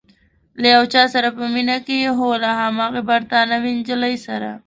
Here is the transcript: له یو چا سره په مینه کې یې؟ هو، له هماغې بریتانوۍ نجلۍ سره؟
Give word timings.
له 0.61 0.67
یو 0.75 0.83
چا 0.93 1.03
سره 1.13 1.29
په 1.37 1.43
مینه 1.53 1.77
کې 1.85 1.95
یې؟ 2.03 2.11
هو، 2.17 2.29
له 2.43 2.49
هماغې 2.59 3.01
بریتانوۍ 3.09 3.71
نجلۍ 3.79 4.15
سره؟ 4.27 4.51